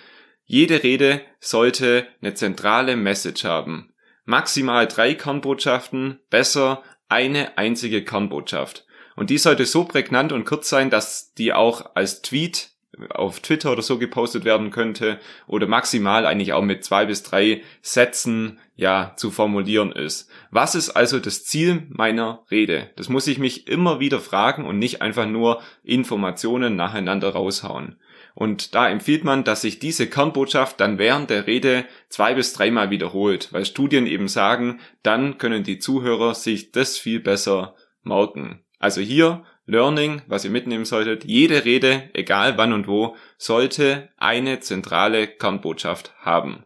jede 0.46 0.84
Rede 0.84 1.22
sollte 1.39 2.08
eine 2.22 2.34
zentrale 2.34 2.96
Message 2.96 3.44
haben. 3.44 3.94
Maximal 4.25 4.88
drei 4.88 5.15
Kernbotschaften, 5.15 6.20
besser 6.30 6.84
eine 7.10 7.58
einzige 7.58 8.04
Kernbotschaft. 8.04 8.86
Und 9.16 9.30
die 9.30 9.38
sollte 9.38 9.66
so 9.66 9.86
prägnant 9.86 10.32
und 10.32 10.46
kurz 10.46 10.70
sein, 10.70 10.90
dass 10.90 11.34
die 11.34 11.54
auch 11.54 11.96
als 11.96 12.22
Tweet 12.22 12.74
auf 13.10 13.40
Twitter 13.40 13.72
oder 13.72 13.82
so 13.82 13.98
gepostet 13.98 14.46
werden 14.46 14.70
könnte 14.70 15.20
oder 15.48 15.68
maximal 15.68 16.26
eigentlich 16.26 16.54
auch 16.54 16.62
mit 16.62 16.84
zwei 16.84 17.06
bis 17.06 17.24
drei 17.24 17.64
Sätzen 17.82 18.60
ja 18.76 19.14
zu 19.18 19.32
formulieren 19.32 19.92
ist. 19.92 20.30
Was 20.52 20.76
ist 20.76 20.92
also 20.92 21.20
das 21.20 21.44
Ziel 21.44 21.88
meiner 21.90 22.44
Rede? 22.52 22.92
Das 22.96 23.10
muss 23.10 23.28
ich 23.28 23.40
mich 23.40 23.68
immer 23.68 24.00
wieder 24.00 24.20
fragen 24.20 24.66
und 24.66 24.78
nicht 24.78 25.02
einfach 25.02 25.26
nur 25.26 25.62
Informationen 25.84 26.76
nacheinander 26.76 27.30
raushauen. 27.30 27.98
Und 28.36 28.74
da 28.74 28.90
empfiehlt 28.90 29.24
man, 29.24 29.44
dass 29.44 29.62
sich 29.62 29.80
diese 29.80 30.08
Kernbotschaft 30.08 30.80
dann 30.80 30.98
während 30.98 31.30
der 31.30 31.46
Rede 31.46 31.86
zwei 32.10 32.34
bis 32.34 32.54
dreimal 32.54 32.90
wiederholt, 32.90 33.50
weil 33.52 33.66
Studien 33.66 34.08
eben 34.08 34.28
sagen, 34.28 34.80
dann 35.04 35.38
können 35.38 35.63
die 35.63 35.78
Zuhörer 35.78 36.34
sich 36.34 36.72
das 36.72 36.98
viel 36.98 37.20
besser 37.20 37.75
merken. 38.04 38.63
Also 38.80 39.02
hier 39.02 39.44
Learning, 39.66 40.22
was 40.28 40.44
ihr 40.44 40.52
mitnehmen 40.52 40.84
solltet, 40.84 41.24
jede 41.24 41.63
Rede, 41.63 42.10
egal 42.13 42.58
wann 42.58 42.74
und 42.74 42.88
wo, 42.88 43.16
sollte 43.38 44.10
eine 44.18 44.60
zentrale 44.60 45.28
Kernbotschaft 45.28 46.13
haben. 46.20 46.66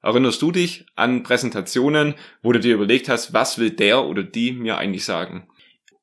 Erinnerst 0.00 0.40
du 0.40 0.52
dich 0.52 0.86
an 0.94 1.24
Präsentationen, 1.24 2.14
wo 2.40 2.52
du 2.52 2.60
dir 2.60 2.74
überlegt 2.74 3.08
hast, 3.08 3.34
was 3.34 3.58
will 3.58 3.70
der 3.70 4.04
oder 4.04 4.22
die 4.22 4.52
mir 4.52 4.78
eigentlich 4.78 5.04
sagen? 5.04 5.48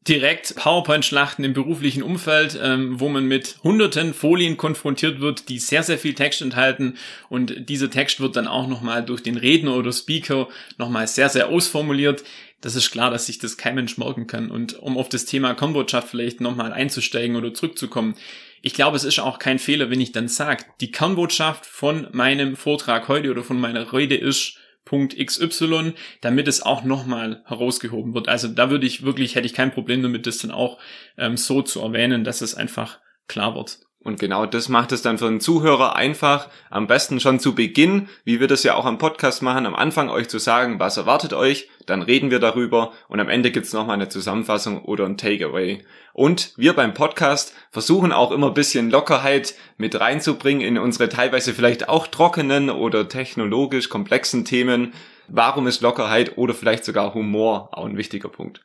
Direkt 0.08 0.56
PowerPoint-Schlachten 0.56 1.44
im 1.44 1.54
beruflichen 1.54 2.04
Umfeld, 2.04 2.60
ähm, 2.62 3.00
wo 3.00 3.10
man 3.10 3.26
mit 3.26 3.58
hunderten 3.64 4.14
Folien 4.14 4.56
konfrontiert 4.56 5.20
wird, 5.20 5.50
die 5.50 5.58
sehr, 5.58 5.82
sehr 5.84 5.98
viel 5.98 6.14
Text 6.14 6.42
enthalten 6.42 6.98
und 7.30 7.70
dieser 7.70 7.90
Text 7.90 8.20
wird 8.20 8.36
dann 8.36 8.48
auch 8.48 8.68
nochmal 8.68 9.04
durch 9.04 9.24
den 9.24 9.38
Redner 9.38 9.76
oder 9.76 9.92
Speaker 9.92 10.48
nochmal 10.78 11.08
sehr, 11.08 11.30
sehr 11.30 11.50
ausformuliert. 11.50 12.24
Das 12.62 12.76
ist 12.76 12.92
klar, 12.92 13.12
dass 13.12 13.26
sich 13.26 13.40
das 13.40 13.58
kein 13.58 13.76
Mensch 13.76 13.98
merken 13.98 14.28
kann. 14.28 14.50
Und 14.50 14.74
um 14.80 14.98
auf 14.98 15.10
das 15.10 15.26
Thema 15.26 15.54
Kernbotschaft 15.54 16.08
vielleicht 16.08 16.42
nochmal 16.42 16.74
einzusteigen 16.74 17.36
oder 17.36 17.54
zurückzukommen, 17.54 18.16
ich 18.62 18.74
glaube, 18.74 18.98
es 18.98 19.04
ist 19.04 19.20
auch 19.20 19.38
kein 19.38 19.60
Fehler, 19.60 19.92
wenn 19.92 20.02
ich 20.02 20.12
dann 20.12 20.28
sage, 20.28 20.66
die 20.82 20.92
Kernbotschaft 20.92 21.68
von 21.68 22.08
meinem 22.12 22.56
Vortrag 22.56 23.08
heute 23.08 23.30
oder 23.30 23.44
von 23.44 23.60
meiner 23.60 23.94
Rede 23.94 24.16
ist, 24.16 24.58
Punkt 24.86 25.18
XY, 25.18 25.94
damit 26.22 26.48
es 26.48 26.62
auch 26.62 26.84
nochmal 26.84 27.44
herausgehoben 27.46 28.14
wird. 28.14 28.30
Also 28.30 28.48
da 28.48 28.70
würde 28.70 28.86
ich 28.86 29.04
wirklich, 29.04 29.36
hätte 29.36 29.48
ich 29.48 29.54
kein 29.54 29.72
Problem 29.72 30.02
damit, 30.04 30.28
das 30.28 30.38
dann 30.38 30.52
auch 30.52 30.80
ähm, 31.18 31.38
so 31.38 31.62
zu 31.62 31.82
erwähnen, 31.82 32.24
dass 32.24 32.42
es 32.42 32.56
einfach 32.56 33.00
klar 33.28 33.56
wird. 33.56 33.80
Und 34.06 34.20
genau 34.20 34.46
das 34.46 34.70
macht 34.70 34.92
es 34.92 35.02
dann 35.02 35.18
für 35.18 35.28
den 35.28 35.40
Zuhörer 35.40 35.96
einfach, 35.96 36.50
am 36.70 36.86
besten 36.86 37.20
schon 37.20 37.40
zu 37.40 37.56
Beginn, 37.56 38.08
wie 38.24 38.40
wir 38.40 38.48
das 38.48 38.62
ja 38.62 38.76
auch 38.76 38.86
am 38.86 39.00
Podcast 39.00 39.42
machen, 39.42 39.66
am 39.66 39.74
Anfang 39.74 40.10
euch 40.10 40.30
zu 40.30 40.38
sagen, 40.38 40.80
was 40.80 40.98
erwartet 40.98 41.34
euch, 41.34 41.70
dann 41.88 42.04
reden 42.04 42.30
wir 42.30 42.38
darüber 42.38 42.94
und 43.08 43.20
am 43.20 43.30
Ende 43.30 43.50
gibt's 43.50 43.74
nochmal 43.74 43.96
eine 43.96 44.08
Zusammenfassung 44.08 44.84
oder 44.84 45.06
ein 45.06 45.18
Takeaway. 45.18 45.84
Und 46.14 46.54
wir 46.56 46.74
beim 46.74 46.94
Podcast 46.94 47.56
versuchen 47.72 48.12
auch 48.12 48.32
immer 48.32 48.52
bisschen 48.52 48.92
Lockerheit 48.92 49.56
mit 49.80 50.00
reinzubringen 50.00 50.62
in 50.62 50.78
unsere 50.78 51.10
teilweise 51.10 51.56
vielleicht 51.56 51.90
auch 51.90 52.06
trockenen 52.06 52.70
oder 52.70 53.10
technologisch 53.10 53.90
komplexen 53.90 54.46
Themen, 54.46 54.94
Warum 55.28 55.68
ist 55.68 55.82
Lockerheit 55.82 56.38
oder 56.38 56.54
vielleicht 56.54 56.86
sogar 56.86 57.14
Humor 57.14 57.70
auch 57.72 57.86
ein 57.86 57.98
wichtiger 57.98 58.30
Punkt? 58.30 58.62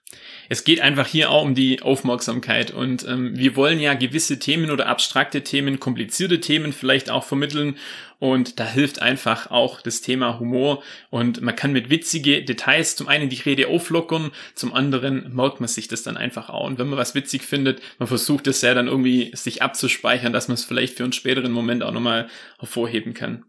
Es 0.48 0.64
geht 0.64 0.80
einfach 0.80 1.06
hier 1.06 1.30
auch 1.30 1.42
um 1.42 1.54
die 1.54 1.82
Aufmerksamkeit 1.82 2.70
und 2.70 3.06
ähm, 3.06 3.36
wir 3.36 3.56
wollen 3.56 3.80
ja 3.80 3.94
gewisse 3.94 4.38
Themen 4.38 4.70
oder 4.70 4.86
abstrakte 4.86 5.42
Themen, 5.42 5.80
komplizierte 5.80 6.40
Themen 6.40 6.72
vielleicht 6.72 7.10
auch 7.10 7.24
vermitteln 7.24 7.76
und 8.18 8.60
da 8.60 8.66
hilft 8.66 9.00
einfach 9.00 9.50
auch 9.50 9.80
das 9.80 10.02
Thema 10.02 10.38
Humor 10.38 10.82
und 11.08 11.40
man 11.40 11.56
kann 11.56 11.72
mit 11.72 11.88
witzige 11.88 12.42
Details 12.44 12.96
zum 12.96 13.08
einen 13.08 13.28
die 13.30 13.40
Rede 13.40 13.68
auflockern, 13.68 14.30
zum 14.54 14.74
anderen 14.74 15.34
merkt 15.34 15.60
man 15.60 15.68
sich 15.68 15.88
das 15.88 16.02
dann 16.02 16.16
einfach 16.16 16.50
auch 16.50 16.66
und 16.66 16.78
wenn 16.78 16.88
man 16.88 16.98
was 16.98 17.14
witzig 17.14 17.42
findet, 17.42 17.80
man 17.98 18.08
versucht 18.08 18.46
es 18.46 18.60
ja 18.60 18.74
dann 18.74 18.88
irgendwie 18.88 19.30
sich 19.34 19.62
abzuspeichern, 19.62 20.32
dass 20.32 20.48
man 20.48 20.54
es 20.54 20.64
vielleicht 20.64 20.96
für 20.96 21.04
einen 21.04 21.12
späteren 21.12 21.52
Moment 21.52 21.82
auch 21.82 21.92
nochmal 21.92 22.28
hervorheben 22.58 23.14
kann. 23.14 23.44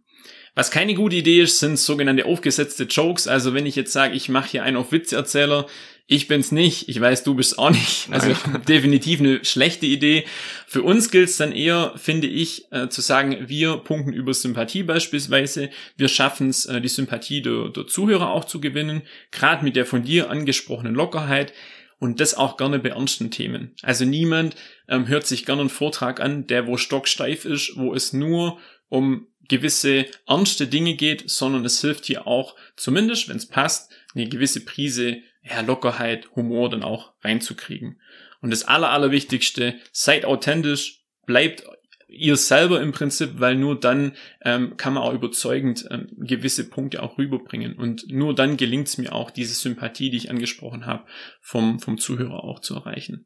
Was 0.53 0.69
keine 0.69 0.95
gute 0.95 1.15
Idee 1.15 1.41
ist, 1.41 1.59
sind 1.59 1.79
sogenannte 1.79 2.25
aufgesetzte 2.25 2.83
Jokes. 2.83 3.27
Also 3.27 3.53
wenn 3.53 3.65
ich 3.65 3.77
jetzt 3.77 3.93
sage, 3.93 4.15
ich 4.15 4.27
mache 4.27 4.49
hier 4.49 4.63
einen 4.63 4.77
auf 4.77 4.91
Witzerzähler, 4.91 5.67
ich 6.07 6.27
bin's 6.27 6.51
nicht, 6.51 6.89
ich 6.89 6.99
weiß, 6.99 7.23
du 7.23 7.35
bist 7.35 7.57
auch 7.57 7.69
nicht. 7.69 8.09
Also 8.11 8.35
definitiv 8.67 9.21
eine 9.21 9.45
schlechte 9.45 9.85
Idee. 9.85 10.25
Für 10.67 10.83
uns 10.83 11.09
gilt 11.09 11.29
es 11.29 11.37
dann 11.37 11.53
eher, 11.53 11.93
finde 11.95 12.27
ich, 12.27 12.69
äh, 12.71 12.89
zu 12.89 12.99
sagen, 12.99 13.47
wir 13.47 13.77
punkten 13.77 14.11
über 14.11 14.33
Sympathie 14.33 14.83
beispielsweise. 14.83 15.69
Wir 15.95 16.09
schaffen 16.09 16.49
es, 16.49 16.65
äh, 16.65 16.81
die 16.81 16.89
Sympathie 16.89 17.41
der, 17.41 17.69
der 17.69 17.87
Zuhörer 17.87 18.31
auch 18.31 18.43
zu 18.43 18.59
gewinnen, 18.59 19.03
gerade 19.31 19.63
mit 19.63 19.77
der 19.77 19.85
von 19.85 20.03
dir 20.03 20.29
angesprochenen 20.29 20.95
Lockerheit. 20.95 21.53
Und 21.97 22.19
das 22.19 22.33
auch 22.33 22.57
gerne 22.57 22.79
bei 22.79 22.89
ernsten 22.89 23.31
Themen. 23.31 23.75
Also 23.83 24.03
niemand 24.03 24.55
ähm, 24.89 25.07
hört 25.07 25.25
sich 25.25 25.45
gerne 25.45 25.61
einen 25.61 25.69
Vortrag 25.69 26.19
an, 26.19 26.45
der 26.45 26.67
wo 26.67 26.75
stocksteif 26.75 27.45
ist, 27.45 27.77
wo 27.77 27.93
es 27.93 28.11
nur 28.11 28.57
um 28.89 29.27
gewisse 29.47 30.05
ernste 30.27 30.67
Dinge 30.67 30.95
geht, 30.95 31.29
sondern 31.29 31.65
es 31.65 31.81
hilft 31.81 32.05
hier 32.05 32.27
auch, 32.27 32.55
zumindest 32.75 33.29
wenn 33.29 33.37
es 33.37 33.47
passt, 33.47 33.91
eine 34.13 34.27
gewisse 34.27 34.63
Prise 34.63 35.17
ja, 35.43 35.61
Lockerheit, 35.61 36.29
Humor 36.35 36.69
dann 36.69 36.83
auch 36.83 37.13
reinzukriegen. 37.21 37.99
Und 38.41 38.51
das 38.51 38.63
Aller, 38.63 38.89
Allerwichtigste, 38.89 39.75
seid 39.91 40.25
authentisch, 40.25 41.03
bleibt 41.25 41.63
ihr 42.11 42.35
selber 42.35 42.81
im 42.81 42.91
Prinzip, 42.91 43.39
weil 43.39 43.55
nur 43.55 43.79
dann 43.79 44.13
ähm, 44.43 44.75
kann 44.77 44.93
man 44.93 45.03
auch 45.03 45.13
überzeugend 45.13 45.87
ähm, 45.89 46.07
gewisse 46.17 46.69
Punkte 46.69 47.01
auch 47.01 47.17
rüberbringen. 47.17 47.73
Und 47.73 48.11
nur 48.11 48.35
dann 48.35 48.57
gelingt 48.57 48.87
es 48.87 48.97
mir 48.97 49.13
auch, 49.13 49.31
diese 49.31 49.53
Sympathie, 49.53 50.09
die 50.09 50.17
ich 50.17 50.29
angesprochen 50.29 50.85
habe, 50.85 51.03
vom, 51.39 51.79
vom 51.79 51.97
Zuhörer 51.97 52.43
auch 52.43 52.59
zu 52.59 52.75
erreichen. 52.75 53.25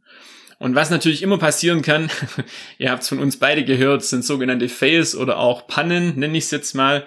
Und 0.57 0.75
was 0.75 0.89
natürlich 0.89 1.21
immer 1.21 1.37
passieren 1.37 1.81
kann, 1.81 2.09
ihr 2.77 2.91
habt 2.91 3.03
es 3.03 3.09
von 3.09 3.19
uns 3.19 3.37
beide 3.37 3.65
gehört, 3.65 4.03
sind 4.03 4.23
sogenannte 4.23 4.69
Fails 4.69 5.15
oder 5.15 5.37
auch 5.37 5.67
Pannen, 5.67 6.17
nenne 6.17 6.37
ich 6.37 6.45
es 6.45 6.51
jetzt 6.51 6.75
mal. 6.75 7.05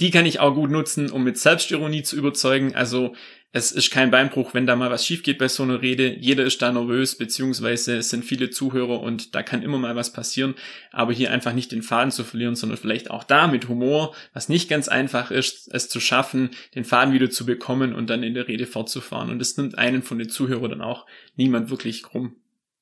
Die 0.00 0.10
kann 0.10 0.26
ich 0.26 0.40
auch 0.40 0.54
gut 0.54 0.70
nutzen, 0.70 1.10
um 1.10 1.22
mit 1.22 1.38
Selbstironie 1.38 2.02
zu 2.02 2.16
überzeugen. 2.16 2.74
Also 2.74 3.14
es 3.54 3.70
ist 3.70 3.90
kein 3.90 4.10
Beinbruch, 4.10 4.54
wenn 4.54 4.66
da 4.66 4.76
mal 4.76 4.90
was 4.90 5.06
schief 5.06 5.22
geht 5.22 5.36
bei 5.36 5.48
so 5.48 5.62
einer 5.62 5.82
Rede. 5.82 6.16
Jeder 6.18 6.44
ist 6.44 6.62
da 6.62 6.72
nervös, 6.72 7.18
beziehungsweise 7.18 7.96
es 7.96 8.08
sind 8.08 8.24
viele 8.24 8.48
Zuhörer 8.48 9.00
und 9.00 9.34
da 9.34 9.42
kann 9.42 9.62
immer 9.62 9.78
mal 9.78 9.94
was 9.94 10.10
passieren. 10.10 10.54
Aber 10.90 11.12
hier 11.12 11.30
einfach 11.30 11.52
nicht 11.52 11.70
den 11.70 11.82
Faden 11.82 12.10
zu 12.10 12.24
verlieren, 12.24 12.56
sondern 12.56 12.78
vielleicht 12.78 13.10
auch 13.10 13.24
da 13.24 13.48
mit 13.48 13.68
Humor, 13.68 14.14
was 14.32 14.48
nicht 14.48 14.70
ganz 14.70 14.88
einfach 14.88 15.30
ist, 15.30 15.68
es 15.70 15.90
zu 15.90 16.00
schaffen, 16.00 16.50
den 16.74 16.84
Faden 16.84 17.12
wieder 17.12 17.28
zu 17.28 17.44
bekommen 17.44 17.94
und 17.94 18.08
dann 18.08 18.22
in 18.22 18.32
der 18.32 18.48
Rede 18.48 18.66
fortzufahren. 18.66 19.28
Und 19.28 19.42
es 19.42 19.54
nimmt 19.58 19.76
einen 19.76 20.02
von 20.02 20.18
den 20.18 20.30
Zuhörern 20.30 20.70
dann 20.70 20.80
auch 20.80 21.06
niemand 21.36 21.68
wirklich 21.68 22.02
krumm. 22.02 22.36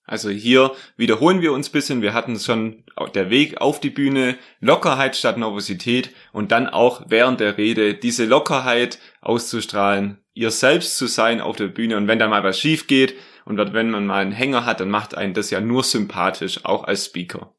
Also 0.05 0.31
hier 0.31 0.73
wiederholen 0.97 1.41
wir 1.41 1.53
uns 1.53 1.69
bisschen. 1.69 2.03
Wir 2.03 2.15
hatten 2.15 2.39
schon 2.39 2.85
der 3.15 3.31
Weg 3.31 3.61
auf 3.61 3.81
die 3.81 3.91
Bühne, 3.91 4.37
Lockerheit 4.61 5.17
statt 5.17 5.39
Nervosität 5.39 6.11
und 6.33 6.53
dann 6.53 6.69
auch 6.69 7.07
während 7.09 7.41
der 7.41 7.59
Rede 7.59 7.95
diese 7.95 8.25
Lockerheit 8.25 8.99
auszustrahlen, 9.21 10.20
ihr 10.35 10.51
selbst 10.51 10.97
zu 10.97 11.07
sein 11.07 11.41
auf 11.41 11.57
der 11.57 11.67
Bühne 11.67 11.97
und 11.97 12.09
wenn 12.09 12.19
dann 12.19 12.31
mal 12.31 12.45
was 12.45 12.59
schief 12.59 12.87
geht 12.87 13.15
und 13.45 13.59
wenn 13.73 13.91
man 13.91 14.07
mal 14.07 14.23
einen 14.23 14.33
Hänger 14.33 14.65
hat, 14.65 14.81
dann 14.81 14.91
macht 14.91 15.15
einen 15.15 15.35
das 15.35 15.51
ja 15.51 15.61
nur 15.61 15.83
sympathisch, 15.83 16.65
auch 16.65 16.85
als 16.85 17.07
Speaker. 17.07 17.55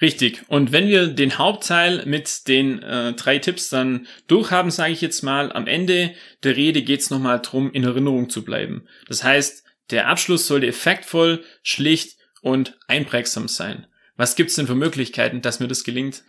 Richtig. 0.00 0.42
Und 0.48 0.72
wenn 0.72 0.88
wir 0.88 1.06
den 1.06 1.38
Hauptteil 1.38 2.04
mit 2.04 2.48
den 2.48 2.82
äh, 2.82 3.14
drei 3.14 3.38
Tipps 3.38 3.70
dann 3.70 4.06
durchhaben, 4.26 4.70
sage 4.70 4.92
ich 4.92 5.00
jetzt 5.00 5.22
mal, 5.22 5.50
am 5.52 5.66
Ende 5.66 6.12
der 6.42 6.54
Rede 6.56 6.82
geht's 6.82 7.08
nochmal 7.08 7.40
drum, 7.40 7.72
in 7.72 7.84
Erinnerung 7.84 8.28
zu 8.28 8.44
bleiben. 8.44 8.86
Das 9.08 9.24
heißt, 9.24 9.64
der 9.90 10.08
Abschluss 10.08 10.46
sollte 10.46 10.66
effektvoll, 10.66 11.42
schlicht 11.62 12.18
und 12.42 12.78
einprägsam 12.88 13.48
sein. 13.48 13.86
Was 14.16 14.36
gibt's 14.36 14.56
denn 14.56 14.66
für 14.66 14.74
Möglichkeiten, 14.74 15.40
dass 15.40 15.60
mir 15.60 15.68
das 15.68 15.84
gelingt? 15.84 16.24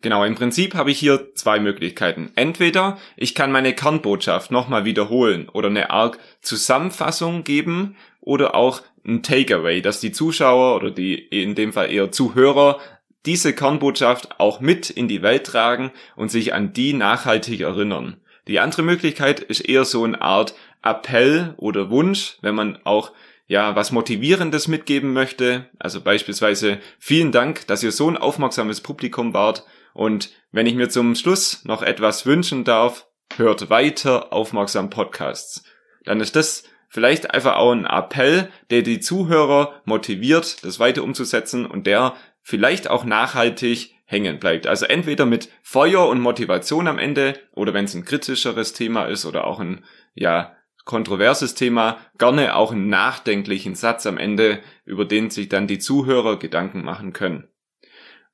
Genau, 0.00 0.24
im 0.24 0.36
Prinzip 0.36 0.74
habe 0.74 0.92
ich 0.92 0.98
hier 0.98 1.34
zwei 1.34 1.58
Möglichkeiten. 1.58 2.30
Entweder 2.36 2.98
ich 3.16 3.34
kann 3.34 3.50
meine 3.50 3.74
Kernbotschaft 3.74 4.52
nochmal 4.52 4.84
wiederholen 4.84 5.48
oder 5.48 5.68
eine 5.68 5.90
Art 5.90 6.18
Zusammenfassung 6.40 7.42
geben 7.42 7.96
oder 8.20 8.54
auch 8.54 8.82
ein 9.04 9.22
Takeaway, 9.24 9.82
dass 9.82 9.98
die 10.00 10.12
Zuschauer 10.12 10.76
oder 10.76 10.92
die 10.92 11.14
in 11.14 11.56
dem 11.56 11.72
Fall 11.72 11.90
eher 11.90 12.12
Zuhörer 12.12 12.78
diese 13.26 13.52
Kernbotschaft 13.52 14.38
auch 14.38 14.60
mit 14.60 14.88
in 14.88 15.08
die 15.08 15.22
Welt 15.22 15.44
tragen 15.44 15.90
und 16.14 16.30
sich 16.30 16.54
an 16.54 16.72
die 16.72 16.92
nachhaltig 16.92 17.60
erinnern. 17.60 18.18
Die 18.46 18.60
andere 18.60 18.82
Möglichkeit 18.82 19.40
ist 19.40 19.60
eher 19.60 19.84
so 19.84 20.04
eine 20.04 20.22
Art 20.22 20.54
Appell 20.82 21.54
oder 21.56 21.90
Wunsch, 21.90 22.38
wenn 22.40 22.54
man 22.54 22.78
auch 22.84 23.12
ja, 23.48 23.74
was 23.74 23.92
Motivierendes 23.92 24.68
mitgeben 24.68 25.12
möchte. 25.12 25.66
Also 25.78 26.02
beispielsweise 26.02 26.78
vielen 26.98 27.32
Dank, 27.32 27.66
dass 27.66 27.82
ihr 27.82 27.92
so 27.92 28.08
ein 28.08 28.16
aufmerksames 28.18 28.82
Publikum 28.82 29.34
wart. 29.34 29.64
Und 29.94 30.30
wenn 30.52 30.66
ich 30.66 30.74
mir 30.74 30.88
zum 30.88 31.14
Schluss 31.14 31.64
noch 31.64 31.82
etwas 31.82 32.26
wünschen 32.26 32.64
darf, 32.64 33.06
hört 33.36 33.70
weiter 33.70 34.32
aufmerksam 34.32 34.90
Podcasts. 34.90 35.64
Dann 36.04 36.20
ist 36.20 36.36
das 36.36 36.64
vielleicht 36.88 37.30
einfach 37.32 37.56
auch 37.56 37.72
ein 37.72 37.84
Appell, 37.84 38.50
der 38.70 38.82
die 38.82 39.00
Zuhörer 39.00 39.80
motiviert, 39.84 40.64
das 40.64 40.80
weiter 40.80 41.02
umzusetzen 41.02 41.66
und 41.66 41.86
der 41.86 42.14
vielleicht 42.42 42.88
auch 42.88 43.04
nachhaltig 43.04 43.94
hängen 44.04 44.38
bleibt. 44.38 44.66
Also 44.66 44.86
entweder 44.86 45.26
mit 45.26 45.50
Feuer 45.62 46.08
und 46.08 46.20
Motivation 46.20 46.88
am 46.88 46.98
Ende 46.98 47.38
oder 47.52 47.74
wenn 47.74 47.84
es 47.84 47.94
ein 47.94 48.06
kritischeres 48.06 48.72
Thema 48.72 49.04
ist 49.04 49.26
oder 49.26 49.46
auch 49.46 49.60
ein 49.60 49.84
ja 50.14 50.56
kontroverses 50.86 51.54
Thema, 51.54 51.98
gerne 52.16 52.56
auch 52.56 52.72
einen 52.72 52.88
nachdenklichen 52.88 53.74
Satz 53.74 54.06
am 54.06 54.16
Ende, 54.16 54.60
über 54.86 55.04
den 55.04 55.28
sich 55.28 55.50
dann 55.50 55.66
die 55.66 55.78
Zuhörer 55.78 56.38
Gedanken 56.38 56.82
machen 56.82 57.12
können. 57.12 57.48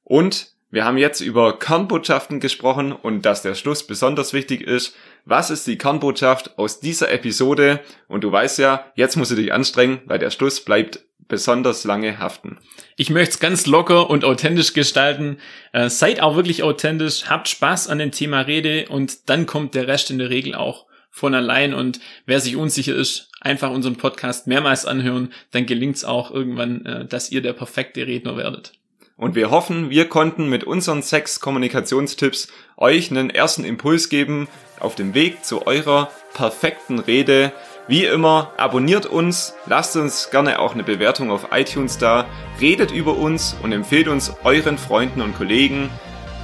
Und 0.05 0.54
wir 0.75 0.85
haben 0.85 0.99
jetzt 0.99 1.21
über 1.21 1.57
Kernbotschaften 1.57 2.41
gesprochen 2.41 2.91
und 2.91 3.25
dass 3.25 3.43
der 3.43 3.55
Schluss 3.55 3.87
besonders 3.87 4.33
wichtig 4.33 4.61
ist. 4.61 4.97
Was 5.25 5.51
ist 5.51 5.69
die 5.69 5.79
Kernbotschaft 5.79 6.59
aus 6.59 6.81
dieser 6.81 7.13
Episode? 7.13 7.79
Und 8.09 8.25
du 8.25 8.33
weißt 8.33 8.59
ja, 8.59 8.85
jetzt 8.97 9.15
musst 9.17 9.31
du 9.31 9.37
dich 9.37 9.53
anstrengen, 9.53 10.01
weil 10.07 10.19
der 10.19 10.31
Schluss 10.31 10.65
bleibt 10.65 11.05
besonders 11.29 11.85
lange 11.85 12.19
haften. 12.19 12.59
Ich 12.97 13.09
möchte 13.09 13.35
es 13.35 13.39
ganz 13.39 13.67
locker 13.67 14.11
und 14.11 14.25
authentisch 14.25 14.73
gestalten. 14.73 15.39
Äh, 15.73 15.91
seid 15.91 16.21
auch 16.21 16.35
wirklich 16.35 16.65
authentisch, 16.65 17.27
habt 17.27 17.49
Spaß 17.49 17.87
an 17.87 17.99
dem 17.99 18.11
Thema 18.11 18.41
Rede 18.41 18.87
und 18.89 19.31
dann 19.31 19.47
kommt 19.47 19.77
der 19.77 19.87
Rest 19.87 20.11
in 20.11 20.19
der 20.19 20.31
Regel 20.31 20.57
auch 20.57 20.87
von 21.09 21.35
allein. 21.35 21.73
Und 21.73 22.01
wer 22.27 22.41
sich 22.41 22.57
unsicher 22.57 22.97
ist, 22.97 23.31
einfach 23.41 23.71
unseren 23.71 23.95
Podcast 23.95 24.49
mehrmals 24.49 24.87
anhören, 24.87 25.33
dann 25.53 25.67
gelingt 25.67 25.95
es 25.95 26.05
auch 26.05 26.33
irgendwann, 26.33 26.85
äh, 26.85 27.07
dass 27.07 27.31
ihr 27.31 27.43
der 27.43 27.53
perfekte 27.53 28.09
Redner 28.09 28.37
werdet. 28.37 28.73
Und 29.17 29.37
wir 29.37 29.51
hoffen, 29.51 29.91
wir 29.91 30.09
konnten 30.09 30.49
mit 30.49 30.65
unseren 30.65 31.01
sechs 31.01 31.39
Kommunikationstipps 31.39 32.49
euch 32.77 33.11
einen 33.13 33.31
ersten 33.31 33.65
Impuls 33.65 34.09
geben 34.09 34.49
auf 34.81 34.97
dem 34.97 35.15
Weg 35.15 35.45
zu 35.45 35.69
eurer 35.69 36.11
perfekten 36.33 36.99
Rede. 36.99 37.53
Wie 37.87 38.07
immer, 38.07 38.53
abonniert 38.57 39.07
uns, 39.07 39.55
lasst 39.67 39.95
uns 39.97 40.31
gerne 40.31 40.59
auch 40.59 40.75
eine 40.75 40.83
Bewertung 40.83 41.31
auf 41.31 41.49
iTunes 41.53 41.97
da, 41.97 42.27
redet 42.61 42.91
über 42.91 43.17
uns 43.17 43.55
und 43.63 43.71
empfehlt 43.71 44.09
uns 44.09 44.33
euren 44.43 44.79
Freunden 44.79 45.21
und 45.21 45.37
Kollegen. 45.37 45.91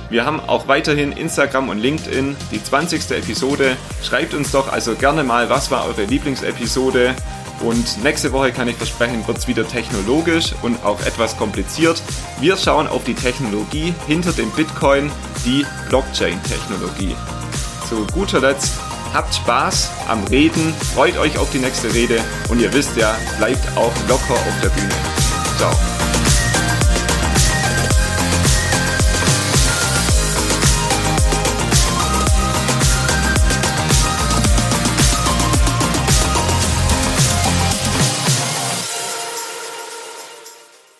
Wir 0.08 0.24
haben 0.24 0.38
auch 0.38 0.68
weiterhin 0.68 1.10
Instagram 1.12 1.70
und 1.70 1.78
LinkedIn, 1.78 2.36
die 2.52 2.62
20. 2.62 3.10
Episode. 3.10 3.76
Schreibt 4.02 4.34
uns 4.34 4.52
doch 4.52 4.70
also 4.70 4.94
gerne 4.94 5.24
mal, 5.24 5.50
was 5.50 5.72
war 5.72 5.86
eure 5.86 6.04
Lieblingsepisode 6.04 7.16
und 7.60 8.02
nächste 8.02 8.32
Woche 8.32 8.52
kann 8.52 8.68
ich 8.68 8.76
versprechen, 8.76 9.26
wird 9.26 9.38
es 9.38 9.48
wieder 9.48 9.66
technologisch 9.66 10.54
und 10.62 10.82
auch 10.84 11.00
etwas 11.02 11.36
kompliziert. 11.36 12.02
Wir 12.40 12.56
schauen 12.56 12.86
auf 12.86 13.04
die 13.04 13.14
Technologie 13.14 13.94
hinter 14.06 14.32
dem 14.32 14.50
Bitcoin, 14.50 15.10
die 15.44 15.64
Blockchain-Technologie. 15.88 17.14
Zu 17.88 18.06
guter 18.12 18.40
Letzt, 18.40 18.72
habt 19.12 19.34
Spaß 19.34 19.90
am 20.08 20.24
Reden, 20.24 20.74
freut 20.94 21.18
euch 21.18 21.38
auf 21.38 21.50
die 21.50 21.58
nächste 21.58 21.92
Rede 21.92 22.20
und 22.48 22.60
ihr 22.60 22.72
wisst 22.72 22.96
ja, 22.96 23.16
bleibt 23.38 23.76
auch 23.76 23.92
locker 24.08 24.34
auf 24.34 24.60
der 24.62 24.68
Bühne. 24.70 24.94
Ciao. 25.58 25.89